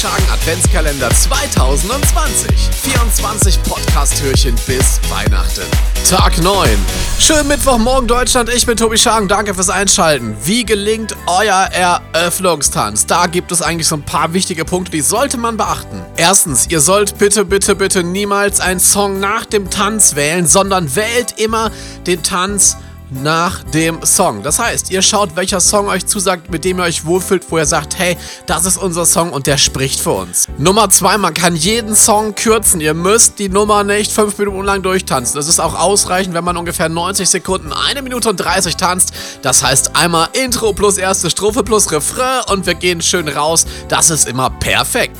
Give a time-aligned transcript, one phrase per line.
[0.00, 2.48] Schagen Adventskalender 2020.
[2.82, 5.66] 24 Podcast-Türchen bis Weihnachten.
[6.08, 6.70] Tag 9.
[7.18, 10.36] Schönen Mittwochmorgen Deutschland, ich bin Tobi Schagen, danke fürs Einschalten.
[10.44, 13.06] Wie gelingt euer Eröffnungstanz?
[13.06, 16.00] Da gibt es eigentlich so ein paar wichtige Punkte, die sollte man beachten.
[16.16, 21.40] Erstens, ihr sollt bitte, bitte, bitte niemals einen Song nach dem Tanz wählen, sondern wählt
[21.40, 21.72] immer
[22.06, 22.76] den Tanz
[23.10, 24.42] nach dem Song.
[24.42, 27.66] Das heißt, ihr schaut, welcher Song euch zusagt, mit dem ihr euch wohlfühlt, wo ihr
[27.66, 28.16] sagt, hey,
[28.46, 30.46] das ist unser Song und der spricht für uns.
[30.58, 32.80] Nummer zwei, man kann jeden Song kürzen.
[32.80, 35.36] Ihr müsst die Nummer nicht fünf Minuten lang durchtanzen.
[35.36, 39.12] Das ist auch ausreichend, wenn man ungefähr 90 Sekunden, eine Minute und 30 tanzt.
[39.42, 43.66] Das heißt einmal Intro plus erste Strophe plus Refrain und wir gehen schön raus.
[43.88, 45.16] Das ist immer perfekt.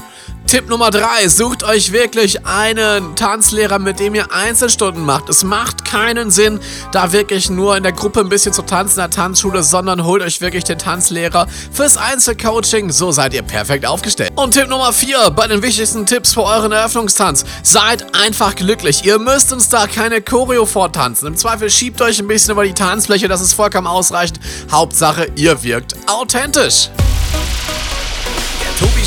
[0.48, 1.28] Tipp Nummer 3.
[1.28, 5.28] Sucht euch wirklich einen Tanzlehrer, mit dem ihr Einzelstunden macht.
[5.28, 6.58] Es macht keinen Sinn,
[6.90, 10.22] da wirklich nur in der Gruppe ein bisschen zu tanzen in der Tanzschule, sondern holt
[10.22, 12.90] euch wirklich den Tanzlehrer fürs Einzelcoaching.
[12.90, 14.32] So seid ihr perfekt aufgestellt.
[14.36, 15.32] Und Tipp Nummer 4.
[15.32, 17.44] Bei den wichtigsten Tipps für euren Eröffnungstanz.
[17.62, 19.04] Seid einfach glücklich.
[19.04, 21.28] Ihr müsst uns da keine Choreo vortanzen.
[21.28, 24.40] Im Zweifel schiebt euch ein bisschen über die Tanzfläche, das ist vollkommen ausreichend.
[24.72, 26.88] Hauptsache, ihr wirkt authentisch.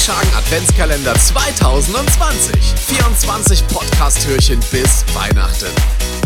[0.02, 2.55] Schagen Adventskalender 2020.
[2.88, 6.20] 24 Podcast-Türchen bis Weihnachten.